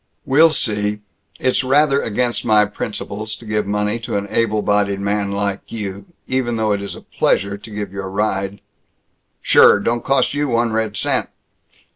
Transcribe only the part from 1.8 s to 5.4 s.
against my principles to give money to an able bodied man